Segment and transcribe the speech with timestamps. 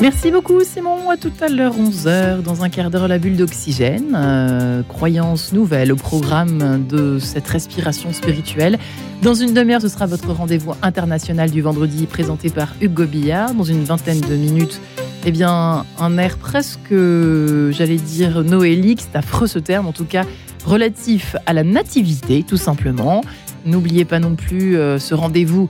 [0.00, 4.14] Merci beaucoup Simon, à tout à l'heure 11h, dans un quart d'heure la bulle d'oxygène,
[4.14, 8.78] euh, croyance nouvelle au programme de cette respiration spirituelle.
[9.22, 13.54] Dans une demi-heure, ce sera votre rendez-vous international du vendredi présenté par Hugo Billard.
[13.54, 14.80] Dans une vingtaine de minutes,
[15.26, 20.22] eh bien, un air presque, j'allais dire, noélique, c'est affreux ce terme, en tout cas
[20.64, 23.22] relatif à la nativité, tout simplement.
[23.66, 25.68] N'oubliez pas non plus euh, ce rendez-vous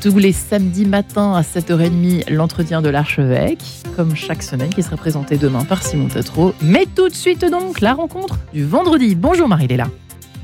[0.00, 3.64] tous les samedis matins à 7h30, l'entretien de l'archevêque,
[3.94, 6.52] comme chaque semaine, qui sera présenté demain par Simon Tatro.
[6.60, 9.14] Mais tout de suite donc, la rencontre du vendredi.
[9.14, 9.86] Bonjour Marie-Léla.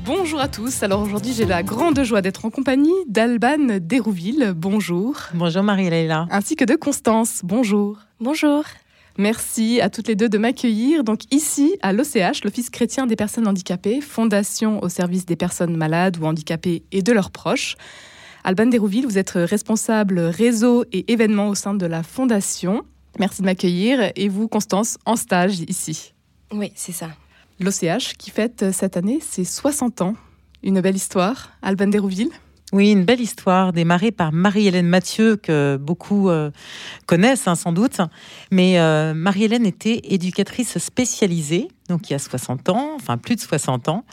[0.05, 0.83] Bonjour à tous.
[0.83, 4.53] Alors aujourd'hui, j'ai la grande joie d'être en compagnie d'Alban Dérouville.
[4.55, 5.15] Bonjour.
[5.33, 6.27] Bonjour Marie-Léla.
[6.31, 7.41] Ainsi que de Constance.
[7.43, 7.99] Bonjour.
[8.19, 8.63] Bonjour.
[9.17, 11.03] Merci à toutes les deux de m'accueillir.
[11.03, 16.17] Donc ici, à l'OCH, l'Office chrétien des personnes handicapées, fondation au service des personnes malades
[16.19, 17.77] ou handicapées et de leurs proches.
[18.45, 22.83] Alban Dérouville, vous êtes responsable réseau et événements au sein de la Fondation.
[23.17, 24.11] Merci de m'accueillir.
[24.17, 26.13] Et vous, Constance, en stage ici.
[26.51, 27.09] Oui, c'est ça.
[27.61, 30.15] L'OCH qui fête cette année ses 60 ans.
[30.61, 31.51] Une belle histoire.
[31.61, 32.31] Alban Dérouville
[32.73, 36.49] oui, une belle histoire démarrée par Marie-Hélène Mathieu, que beaucoup euh,
[37.05, 38.01] connaissent hein, sans doute.
[38.49, 43.41] Mais euh, Marie-Hélène était éducatrice spécialisée, donc il y a 60 ans, enfin plus de
[43.41, 44.03] 60 ans,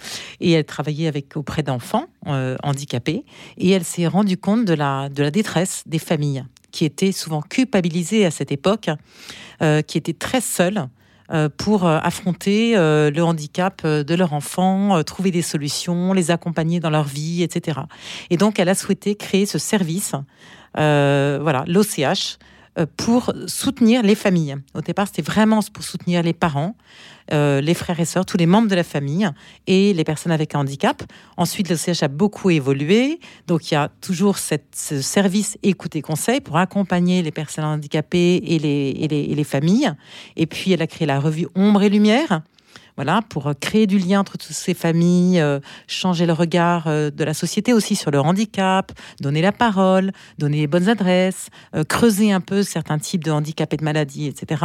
[0.40, 3.24] et elle travaillait avec, auprès d'enfants euh, handicapés,
[3.56, 8.30] et elle s'est rendue compte de la, détresse des familles, qui étaient souvent culpabilisées à
[8.30, 8.90] cette époque,
[9.86, 10.86] qui étaient très seules
[11.56, 16.90] pour euh, affronter euh, le handicap de leur enfant, trouver des solutions, les accompagner dans
[16.90, 17.80] leur vie, etc.
[18.30, 20.14] Et donc, elle a souhaité créer ce service,
[20.74, 22.14] voilà, l'OCH, euh,
[22.86, 24.56] pour soutenir les familles.
[24.74, 26.76] Au départ, c'était vraiment pour soutenir les parents,
[27.32, 29.28] euh, les frères et sœurs, tous les membres de la famille
[29.66, 31.02] et les personnes avec un handicap.
[31.36, 33.20] Ensuite, le CH a beaucoup évolué.
[33.46, 38.36] Donc, il y a toujours ce service écoute et conseil pour accompagner les personnes handicapées
[38.36, 39.92] et les, et les, et les familles.
[40.36, 42.42] Et puis, elle a créé la revue Ombre et Lumière
[42.96, 47.10] voilà, pour euh, créer du lien entre toutes ces familles, euh, changer le regard euh,
[47.10, 51.48] de la société aussi sur le handicap, donner la parole, donner les bonnes adresses,
[51.88, 54.64] creuser un peu certains types de handicap et de maladies, etc.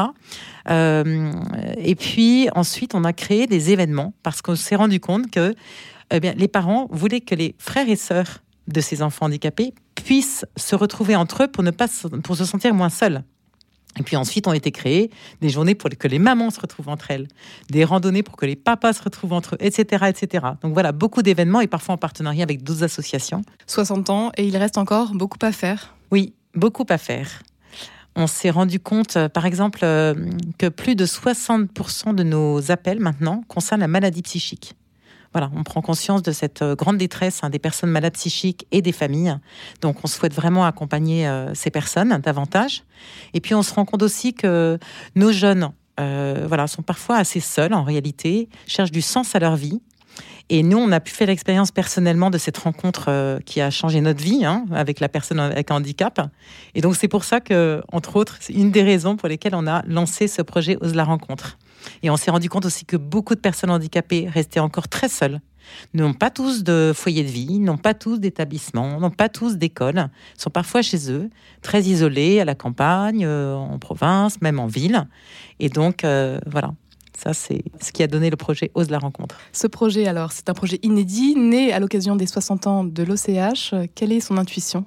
[0.67, 5.55] et puis ensuite, on a créé des événements parce qu'on s'est rendu compte que
[6.11, 10.75] eh les parents voulaient que les frères et sœurs de ces enfants handicapés puissent se
[10.75, 11.87] retrouver entre eux pour ne pas
[12.23, 13.23] pour se sentir moins seuls.
[13.99, 15.09] Et puis ensuite ont été créées
[15.41, 17.27] des journées pour que les mamans se retrouvent entre elles,
[17.69, 20.05] des randonnées pour que les papas se retrouvent entre eux, etc.
[20.09, 20.45] etc.
[20.61, 23.41] Donc voilà, beaucoup d'événements et parfois en partenariat avec d'autres associations.
[23.67, 25.95] 60 ans et il reste encore beaucoup à faire.
[26.11, 27.41] Oui, beaucoup à faire.
[28.17, 30.13] On s'est rendu compte, euh, par exemple, euh,
[30.57, 34.75] que plus de 60% de nos appels maintenant concernent la maladie psychique
[35.35, 38.81] voilà, on prend conscience de cette euh, grande détresse hein, des personnes malades psychiques et
[38.81, 39.35] des familles.
[39.81, 42.83] Donc, on souhaite vraiment accompagner euh, ces personnes davantage.
[43.33, 44.79] Et puis, on se rend compte aussi que
[45.15, 49.57] nos jeunes, euh, voilà, sont parfois assez seuls en réalité, cherchent du sens à leur
[49.57, 49.81] vie.
[50.47, 54.23] Et nous, on a pu faire l'expérience personnellement de cette rencontre qui a changé notre
[54.23, 56.21] vie hein, avec la personne avec un handicap.
[56.75, 59.67] Et donc, c'est pour ça que, entre autres, c'est une des raisons pour lesquelles on
[59.67, 61.57] a lancé ce projet Ose la rencontre.
[62.03, 65.39] Et on s'est rendu compte aussi que beaucoup de personnes handicapées restaient encore très seules
[65.93, 70.09] n'ont pas tous de foyer de vie, n'ont pas tous d'établissement, n'ont pas tous d'école,
[70.37, 71.29] sont parfois chez eux,
[71.61, 75.07] très isolés à la campagne, euh, en province, même en ville.
[75.59, 76.73] Et donc, euh, voilà.
[77.17, 79.37] Ça, c'est ce qui a donné le projet Ose la rencontre.
[79.53, 83.73] Ce projet, alors, c'est un projet inédit, né à l'occasion des 60 ans de l'OCH.
[83.95, 84.83] Quelle est son intuition,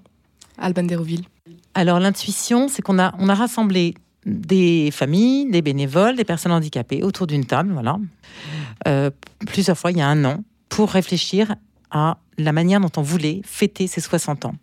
[0.58, 1.24] Alban Dérouville
[1.72, 3.94] Alors, l'intuition, c'est qu'on a, on a rassemblé
[4.26, 7.98] des familles, des bénévoles, des personnes handicapées autour d'une table, voilà,
[8.86, 9.10] euh,
[9.46, 11.54] plusieurs fois il y a un an, pour réfléchir
[11.90, 14.54] à la manière dont on voulait fêter ces 60 ans.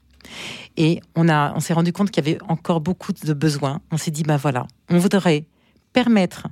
[0.78, 3.82] Et on, on s'est rendu compte qu'il y avait encore beaucoup de besoins.
[3.92, 5.46] On s'est dit, bah voilà, on voudrait
[5.94, 6.48] permettre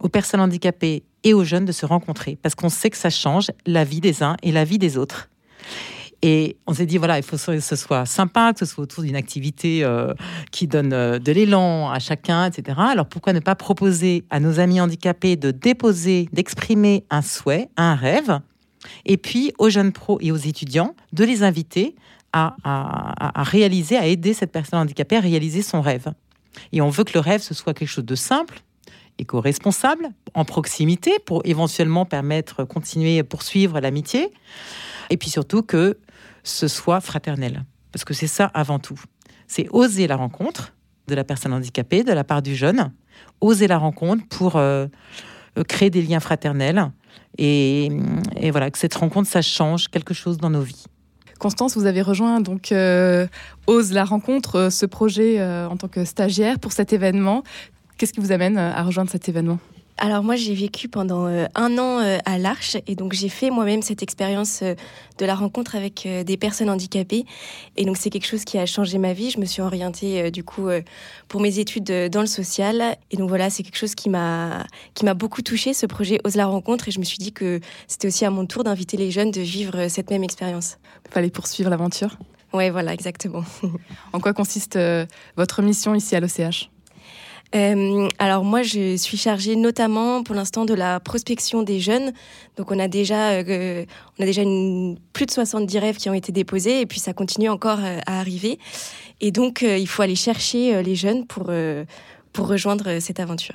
[0.00, 3.50] aux personnes handicapées et aux jeunes de se rencontrer, parce qu'on sait que ça change
[3.66, 5.28] la vie des uns et la vie des autres.
[6.24, 9.02] Et on s'est dit, voilà, il faut que ce soit sympa, que ce soit autour
[9.02, 10.14] d'une activité euh,
[10.52, 12.78] qui donne euh, de l'élan à chacun, etc.
[12.78, 17.96] Alors pourquoi ne pas proposer à nos amis handicapés de déposer, d'exprimer un souhait, un
[17.96, 18.38] rêve,
[19.04, 21.96] et puis aux jeunes pros et aux étudiants de les inviter
[22.32, 26.12] à, à réaliser, à aider cette personne handicapée à réaliser son rêve.
[26.72, 28.62] Et on veut que le rêve, ce soit quelque chose de simple,
[29.18, 34.32] éco-responsable, en proximité, pour éventuellement permettre, continuer, poursuivre l'amitié.
[35.10, 35.98] Et puis surtout que
[36.42, 37.64] ce soit fraternel.
[37.92, 39.00] Parce que c'est ça avant tout.
[39.46, 40.74] C'est oser la rencontre
[41.08, 42.92] de la personne handicapée, de la part du jeune,
[43.40, 44.86] oser la rencontre pour euh,
[45.58, 46.90] euh, créer des liens fraternels
[47.38, 47.90] et,
[48.36, 50.84] et, voilà, que cette rencontre, ça change quelque chose dans nos vies.
[51.38, 52.72] Constance, vous avez rejoint donc
[53.66, 57.42] Ose la rencontre, ce projet en tant que stagiaire pour cet événement.
[57.98, 59.58] Qu'est-ce qui vous amène à rejoindre cet événement?
[60.02, 63.50] Alors moi j'ai vécu pendant euh, un an euh, à l'Arche et donc j'ai fait
[63.50, 64.74] moi-même cette expérience euh,
[65.18, 67.24] de la rencontre avec des personnes handicapées
[67.76, 69.30] et donc c'est quelque chose qui a changé ma vie.
[69.30, 70.68] Je me suis orientée du coup
[71.28, 75.04] pour mes études dans le social et donc voilà c'est quelque chose qui m'a qui
[75.04, 78.08] m'a beaucoup touchée ce projet Ose la rencontre et je me suis dit que c'était
[78.08, 80.78] aussi à mon tour d'inviter les jeunes de vivre cette même expérience.
[81.06, 82.16] Il fallait poursuivre l'aventure?
[82.52, 83.44] Ouais voilà exactement.
[84.12, 84.76] en quoi consiste
[85.36, 86.71] votre mission ici à l'OCH
[87.54, 92.12] euh, alors moi, je suis chargée notamment pour l'instant de la prospection des jeunes.
[92.56, 93.84] Donc on a déjà, euh,
[94.18, 97.12] on a déjà une, plus de 70 rêves qui ont été déposés et puis ça
[97.12, 98.58] continue encore euh, à arriver.
[99.20, 101.52] Et donc il faut aller chercher les jeunes pour,
[102.32, 103.54] pour rejoindre cette aventure.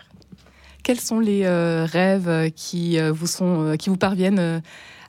[0.81, 4.61] Quels sont les rêves qui, vous sont, qui vous parviennent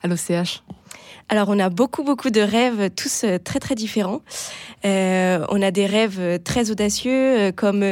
[0.02, 0.64] à l'OCH
[1.29, 4.23] alors on a beaucoup beaucoup de rêves, tous euh, très très différents.
[4.85, 7.85] Euh, on a des rêves euh, très audacieux, comme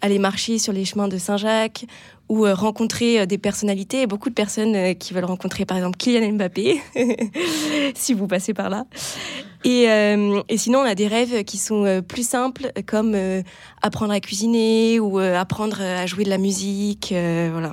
[0.00, 1.84] aller marcher sur les chemins de Saint-Jacques
[2.28, 6.78] ou rencontrer des personnalités, beaucoup de personnes qui veulent rencontrer par exemple Kylian Mbappé,
[7.94, 8.84] si vous passez par là.
[9.64, 13.16] Et, et, sinon, on a des rêves qui sont plus simples, comme
[13.80, 17.72] apprendre à cuisiner ou apprendre à jouer de la musique, voilà.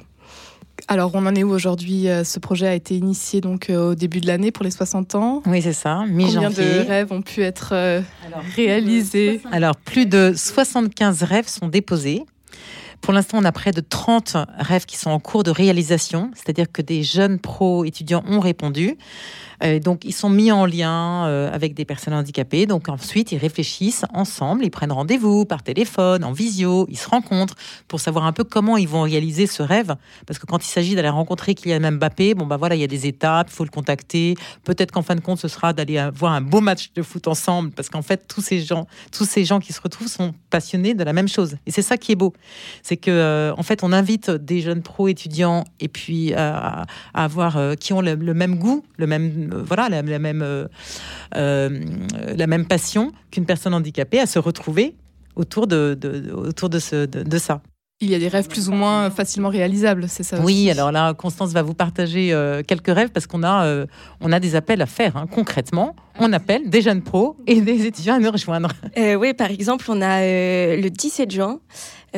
[0.88, 3.96] Alors, on en est où aujourd'hui euh, Ce projet a été initié donc euh, au
[3.96, 5.42] début de l'année pour les 60 ans?
[5.48, 6.50] Oui, c'est ça, mi-janvier.
[6.50, 8.02] Combien de rêves ont pu être euh,
[8.56, 9.42] réalisés?
[9.52, 12.24] Alors, plus de 75 rêves sont déposés.
[13.06, 16.72] Pour l'instant, on a près de 30 rêves qui sont en cours de réalisation, c'est-à-dire
[16.72, 18.98] que des jeunes pros étudiants ont répondu.
[19.64, 22.66] Euh, donc, ils sont mis en lien euh, avec des personnes handicapées.
[22.66, 27.56] Donc, ensuite, ils réfléchissent ensemble, ils prennent rendez-vous par téléphone, en visio, ils se rencontrent
[27.88, 29.96] pour savoir un peu comment ils vont réaliser ce rêve.
[30.26, 32.88] Parce que quand il s'agit d'aller rencontrer Kylian Mbappé, bon, bah voilà, il y a
[32.88, 34.36] des étapes, il faut le contacter.
[34.64, 37.72] Peut-être qu'en fin de compte, ce sera d'aller voir un beau match de foot ensemble.
[37.72, 41.04] Parce qu'en fait, tous ces gens, tous ces gens qui se retrouvent sont passionnés de
[41.04, 41.58] la même chose.
[41.66, 42.34] Et c'est ça qui est beau.
[42.98, 47.94] Que, euh, en fait, on invite des jeunes pros étudiants et puis à, avoir, qui
[47.94, 50.68] ont le, même goût, le même euh, voilà, la, même, euh,
[51.36, 51.70] euh,
[52.36, 54.96] la même passion qu'une personne handicapée à se retrouver
[55.36, 55.98] autour de,
[56.34, 57.62] autour de, ça.
[58.02, 61.14] Il y a des rêves plus ou moins facilement réalisables, c'est ça Oui, alors là,
[61.14, 62.38] Constance va vous partager
[62.68, 63.86] quelques rêves parce qu'on a,
[64.20, 65.16] on a des appels à faire.
[65.16, 65.28] Hein.
[65.32, 68.70] Concrètement, on appelle des jeunes pros et des étudiants à nous rejoindre.
[68.98, 71.60] oui, par exemple, on a le 17 juin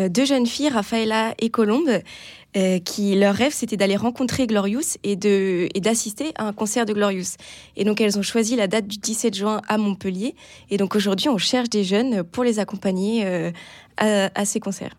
[0.10, 2.02] deux jeunes filles, Rafaela et Colombe,
[2.58, 6.86] euh, qui leur rêve c'était d'aller rencontrer Glorious et de et d'assister à un concert
[6.86, 7.36] de Glorious.
[7.76, 10.34] Et donc elles ont choisi la date du 17 juin à Montpellier.
[10.72, 13.52] Et donc aujourd'hui on cherche des jeunes pour les accompagner euh,
[13.98, 14.96] à, ces concerts.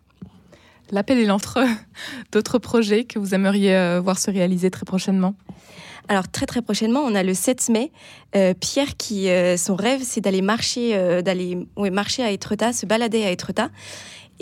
[0.90, 1.58] L'appel est l'entre
[2.32, 5.34] d'autres projets que vous aimeriez euh, voir se réaliser très prochainement.
[6.08, 7.92] Alors très très prochainement, on a le 7 mai.
[8.60, 13.68] Pierre qui son rêve c'est d'aller marcher, d'aller marcher à Etretat, se balader à Etretat.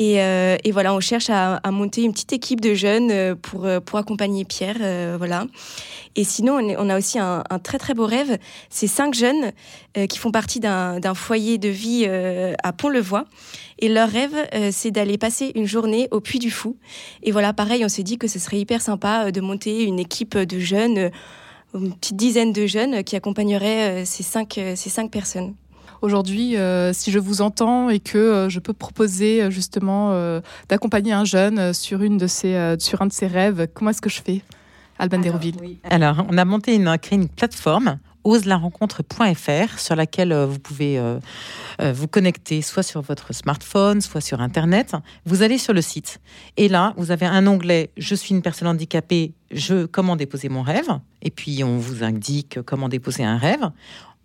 [0.00, 3.80] Euh, et, voilà, on cherche à, monter une petite équipe de jeunes euh, pour, euh,
[3.80, 4.76] pour accompagner Pierre.
[5.18, 5.46] voilà.
[6.16, 8.38] Et sinon, on, a aussi un, très très beau rêve.
[8.70, 9.52] C'est cinq jeunes
[10.08, 13.24] qui font partie d'un foyer de vie à Pont-le-Voix.
[13.78, 14.34] Et leur rêve,
[14.72, 16.76] c'est d'aller passer une journée au Puy du Fou.
[17.22, 20.38] Et voilà, pareil, on s'est dit que ce serait hyper sympa de monter une équipe
[20.38, 21.10] de jeunes,
[21.74, 25.54] une petite dizaine de jeunes qui accompagneraient ces, cinq, ces cinq personnes.
[26.06, 30.14] Aujourd'hui, euh, si je vous entends et que euh, je peux proposer euh, justement
[30.68, 34.08] d'accompagner un jeune sur, une de ses, sur un de ses rêves, comment est-ce que
[34.08, 34.42] je fais
[35.00, 35.56] Alban Desrouville.
[35.82, 41.00] Alors, on a monté une, créé une plateforme oselarencontre.fr sur laquelle vous pouvez
[41.80, 44.94] vous connecter soit sur votre smartphone, soit sur Internet.
[45.24, 46.20] Vous allez sur le site
[46.56, 50.62] et là, vous avez un onglet Je suis une personne handicapée, je comment déposer mon
[50.62, 50.88] rêve
[51.22, 53.70] et puis on vous indique comment déposer un rêve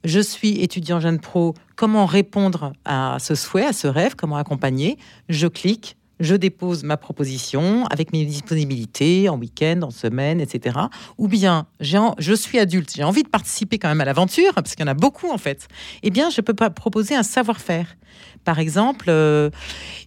[0.03, 4.97] je suis étudiant jeune pro, comment répondre à ce souhait, à ce rêve, comment accompagner?
[5.29, 10.77] Je clique, je dépose ma proposition avec mes disponibilités en week-end, en semaine, etc.
[11.17, 14.85] Ou bien, je suis adulte, j'ai envie de participer quand même à l'aventure, parce qu'il
[14.85, 15.67] y en a beaucoup en fait.
[16.03, 17.95] Eh bien, je peux pas proposer un savoir-faire.
[18.43, 19.49] Par exemple, euh,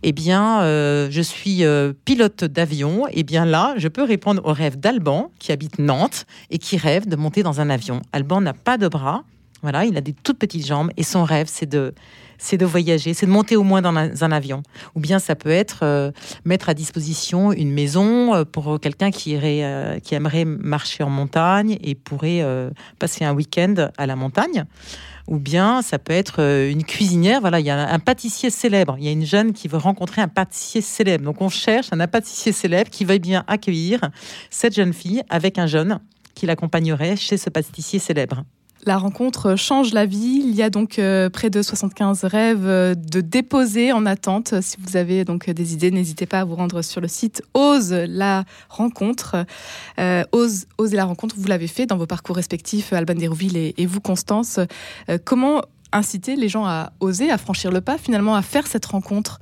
[0.02, 3.06] eh bien, euh, je suis euh, pilote d'avion.
[3.10, 7.08] Eh bien là, je peux répondre au rêve d'Alban, qui habite Nantes et qui rêve
[7.08, 8.02] de monter dans un avion.
[8.12, 9.24] Alban n'a pas de bras,
[9.64, 11.94] voilà, il a des toutes petites jambes et son rêve, c'est de,
[12.36, 14.62] c'est de voyager, c'est de monter au moins dans un, avion.
[14.94, 16.12] Ou bien ça peut être euh,
[16.44, 21.08] mettre à disposition une maison euh, pour quelqu'un qui irait, euh, qui aimerait marcher en
[21.08, 22.44] montagne et pourrait
[22.98, 24.66] passer un week-end à la montagne.
[25.28, 27.40] Ou bien ça peut être une cuisinière.
[27.40, 28.96] Voilà, il y a un, pâtissier célèbre.
[28.98, 31.24] Il y a une jeune qui veut rencontrer un pâtissier célèbre.
[31.24, 34.00] Donc on cherche un pâtissier célèbre qui veuille bien accueillir
[34.50, 36.00] cette jeune fille avec un jeune
[36.34, 38.44] qui l'accompagnerait chez ce pâtissier célèbre.
[38.86, 40.42] La rencontre change la vie.
[40.44, 44.60] Il y a donc euh, près de 75 rêves euh, de déposer en attente.
[44.60, 47.92] Si vous avez donc des idées, n'hésitez pas à vous rendre sur le site Ose
[47.92, 49.46] la rencontre.
[49.98, 53.86] Euh, Ose, la rencontre, vous l'avez fait dans vos parcours respectifs, Alban Desrouville et, et
[53.86, 54.60] vous, Constance.
[55.24, 55.62] comment
[55.92, 59.38] inciter les gens à oser, à franchir le pas, finalement à faire cette rencontre?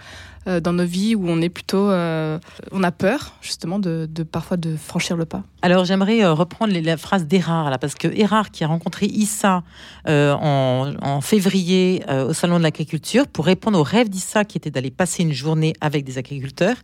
[0.49, 2.39] Euh, dans nos vies où on est plutôt, euh,
[2.73, 5.45] on a peur justement de, parfois de franchir le pas.
[5.63, 9.63] Alors j'aimerais euh, reprendre la phrase d'Erard là parce que Erard qui a rencontré Issa
[10.07, 15.23] en, février au salon de l'agriculture pour répondre au rêve d'Issa qui était d'aller passer
[15.23, 16.77] une journée avec des agriculteurs.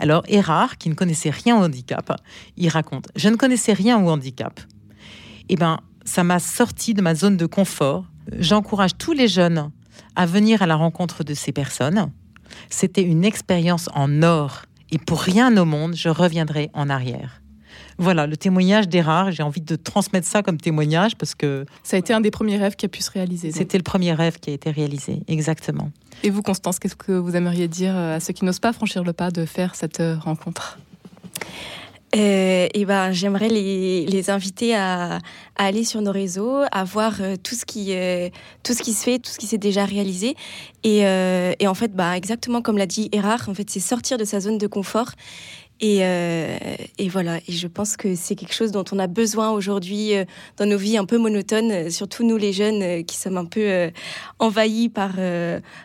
[0.00, 2.20] Alors Erard qui ne connaissait rien au handicap,
[2.56, 4.58] il raconte je ne connaissais rien au handicap.
[5.48, 8.04] Eh ben ça m'a sorti de ma zone de confort.
[8.38, 9.70] J'encourage tous les jeunes
[10.16, 12.10] à venir à la rencontre de ces personnes
[12.70, 14.62] c'était une expérience en or.
[14.90, 17.40] Et pour rien au monde, je reviendrai en arrière.
[17.98, 21.64] Voilà, le témoignage d'Erard, j'ai envie de transmettre ça comme témoignage parce que...
[21.82, 23.52] Ça a été un des premiers rêves qui a pu se réaliser.
[23.52, 25.90] C'était le premier rêve qui a été réalisé, exactement.
[26.22, 29.12] Et vous, Constance, qu'est-ce que vous aimeriez dire à ceux qui n'osent pas franchir le
[29.12, 30.78] pas de faire cette rencontre?
[32.14, 35.20] Euh, et ben, j'aimerais les, les inviter à, à,
[35.56, 38.28] aller sur nos réseaux, à voir euh, tout ce qui euh,
[38.62, 40.36] tout ce qui se fait, tout ce qui s'est déjà réalisé.
[40.84, 44.24] Et, et en fait, bah, exactement comme l'a dit Erard, en fait, c'est sortir de
[44.24, 45.12] sa zone de confort
[45.80, 46.56] et, euh,
[46.98, 50.24] et, voilà, et je pense que c'est quelque chose dont on a besoin aujourd'hui euh,
[50.56, 53.90] dans nos vies un peu monotones, euh, surtout nous les jeunes qui sommes un peu
[54.38, 55.12] envahis par,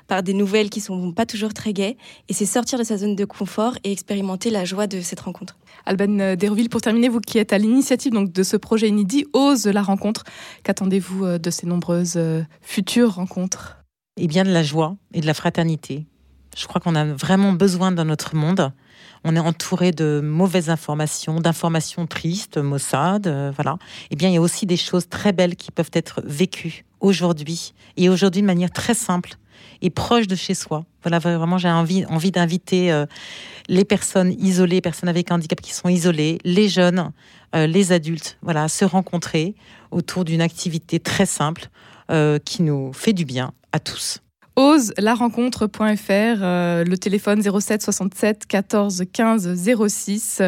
[0.07, 1.97] par des nouvelles qui sont pas toujours très gaies.
[2.27, 5.57] Et c'est sortir de sa zone de confort et expérimenter la joie de cette rencontre.
[5.85, 9.65] Alban Derville, pour terminer, vous qui êtes à l'initiative donc de ce projet inédit, Ose
[9.65, 10.23] la rencontre,
[10.63, 12.19] qu'attendez-vous de ces nombreuses
[12.61, 13.77] futures rencontres?
[14.17, 16.05] Eh bien de la joie et de la fraternité.
[16.59, 18.71] Je crois qu'on a vraiment besoin dans notre monde
[19.23, 23.77] on est entouré de mauvaises informations, d'informations tristes, Mossad, euh, voilà.
[24.11, 27.73] Eh bien, il y a aussi des choses très belles qui peuvent être vécues aujourd'hui
[27.97, 29.35] et aujourd'hui de manière très simple
[29.81, 30.85] et proche de chez soi.
[31.03, 33.05] Voilà, vraiment, j'ai envie, envie d'inviter euh,
[33.67, 37.11] les personnes isolées, les personnes avec handicap qui sont isolées, les jeunes,
[37.55, 39.55] euh, les adultes, voilà, à se rencontrer
[39.91, 41.69] autour d'une activité très simple
[42.43, 44.19] qui nous fait du bien à tous
[44.59, 50.41] oselarencontre.fr, euh, le téléphone 07 67 14 15 06.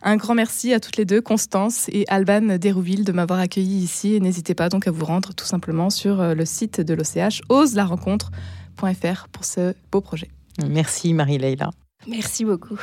[0.00, 4.14] Un grand merci à toutes les deux, Constance et Alban Dérouville, de m'avoir accueilli ici.
[4.14, 7.42] Et n'hésitez pas donc à vous rendre tout simplement sur euh, le site de l'OCH,
[7.50, 10.30] oselarencontre.fr, pour ce beau projet.
[10.66, 11.70] Merci Marie-Leila.
[12.08, 12.78] Merci beaucoup.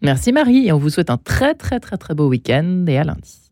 [0.00, 3.04] Merci Marie, et on vous souhaite un très très très très beau week-end et à
[3.04, 3.47] lundi.